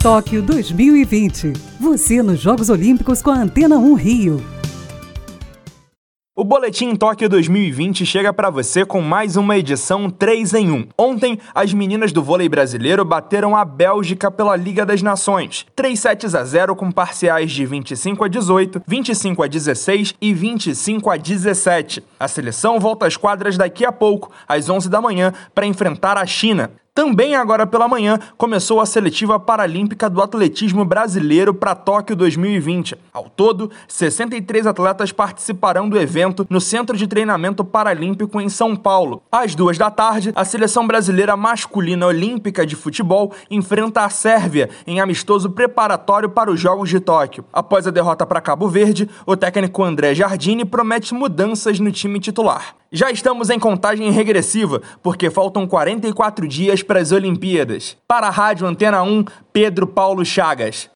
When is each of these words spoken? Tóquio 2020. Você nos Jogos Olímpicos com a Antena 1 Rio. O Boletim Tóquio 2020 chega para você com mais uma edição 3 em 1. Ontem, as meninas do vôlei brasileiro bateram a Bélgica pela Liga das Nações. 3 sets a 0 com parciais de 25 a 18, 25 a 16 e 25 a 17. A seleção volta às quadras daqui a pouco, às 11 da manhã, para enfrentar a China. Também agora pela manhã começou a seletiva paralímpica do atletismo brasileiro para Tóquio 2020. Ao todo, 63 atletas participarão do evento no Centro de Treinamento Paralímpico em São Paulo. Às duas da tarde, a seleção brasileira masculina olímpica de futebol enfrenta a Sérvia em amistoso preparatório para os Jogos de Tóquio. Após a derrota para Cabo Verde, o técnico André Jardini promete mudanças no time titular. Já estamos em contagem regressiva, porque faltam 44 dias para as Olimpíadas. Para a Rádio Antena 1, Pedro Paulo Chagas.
Tóquio 0.00 0.40
2020. 0.42 1.54
Você 1.80 2.22
nos 2.22 2.38
Jogos 2.38 2.70
Olímpicos 2.70 3.20
com 3.20 3.30
a 3.30 3.34
Antena 3.34 3.78
1 3.78 3.94
Rio. 3.94 4.46
O 6.36 6.44
Boletim 6.44 6.94
Tóquio 6.94 7.28
2020 7.28 8.06
chega 8.06 8.32
para 8.32 8.48
você 8.48 8.86
com 8.86 9.00
mais 9.00 9.34
uma 9.34 9.58
edição 9.58 10.08
3 10.08 10.54
em 10.54 10.70
1. 10.70 10.86
Ontem, 10.96 11.40
as 11.52 11.74
meninas 11.74 12.12
do 12.12 12.22
vôlei 12.22 12.48
brasileiro 12.48 13.04
bateram 13.04 13.56
a 13.56 13.64
Bélgica 13.64 14.30
pela 14.30 14.54
Liga 14.54 14.86
das 14.86 15.02
Nações. 15.02 15.66
3 15.74 15.98
sets 15.98 16.34
a 16.36 16.44
0 16.44 16.76
com 16.76 16.92
parciais 16.92 17.50
de 17.50 17.66
25 17.66 18.22
a 18.22 18.28
18, 18.28 18.82
25 18.86 19.42
a 19.42 19.48
16 19.48 20.14
e 20.20 20.32
25 20.32 21.10
a 21.10 21.16
17. 21.16 22.04
A 22.20 22.28
seleção 22.28 22.78
volta 22.78 23.04
às 23.04 23.16
quadras 23.16 23.58
daqui 23.58 23.84
a 23.84 23.90
pouco, 23.90 24.30
às 24.46 24.70
11 24.70 24.88
da 24.88 25.00
manhã, 25.00 25.34
para 25.52 25.66
enfrentar 25.66 26.16
a 26.16 26.24
China. 26.24 26.70
Também 26.98 27.36
agora 27.36 27.64
pela 27.64 27.86
manhã 27.86 28.18
começou 28.36 28.80
a 28.80 28.84
seletiva 28.84 29.38
paralímpica 29.38 30.10
do 30.10 30.20
atletismo 30.20 30.84
brasileiro 30.84 31.54
para 31.54 31.72
Tóquio 31.72 32.16
2020. 32.16 32.96
Ao 33.12 33.28
todo, 33.28 33.70
63 33.86 34.66
atletas 34.66 35.12
participarão 35.12 35.88
do 35.88 35.96
evento 35.96 36.44
no 36.50 36.60
Centro 36.60 36.96
de 36.96 37.06
Treinamento 37.06 37.64
Paralímpico 37.64 38.40
em 38.40 38.48
São 38.48 38.74
Paulo. 38.74 39.22
Às 39.30 39.54
duas 39.54 39.78
da 39.78 39.92
tarde, 39.92 40.32
a 40.34 40.44
seleção 40.44 40.88
brasileira 40.88 41.36
masculina 41.36 42.04
olímpica 42.04 42.66
de 42.66 42.74
futebol 42.74 43.32
enfrenta 43.48 44.04
a 44.04 44.10
Sérvia 44.10 44.68
em 44.84 44.98
amistoso 44.98 45.50
preparatório 45.50 46.28
para 46.28 46.50
os 46.50 46.58
Jogos 46.58 46.90
de 46.90 46.98
Tóquio. 46.98 47.44
Após 47.52 47.86
a 47.86 47.92
derrota 47.92 48.26
para 48.26 48.40
Cabo 48.40 48.66
Verde, 48.66 49.08
o 49.24 49.36
técnico 49.36 49.84
André 49.84 50.16
Jardini 50.16 50.64
promete 50.64 51.14
mudanças 51.14 51.78
no 51.78 51.92
time 51.92 52.18
titular. 52.18 52.74
Já 52.90 53.10
estamos 53.10 53.50
em 53.50 53.58
contagem 53.58 54.10
regressiva, 54.10 54.80
porque 55.02 55.28
faltam 55.28 55.66
44 55.66 56.48
dias 56.48 56.82
para 56.88 57.00
as 57.00 57.12
Olimpíadas. 57.12 57.96
Para 58.08 58.28
a 58.28 58.30
Rádio 58.30 58.66
Antena 58.66 59.02
1, 59.02 59.24
Pedro 59.52 59.86
Paulo 59.86 60.24
Chagas. 60.24 60.86